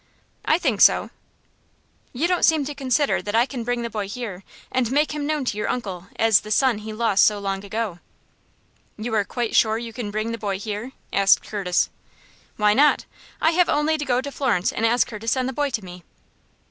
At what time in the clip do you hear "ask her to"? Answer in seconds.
14.87-15.27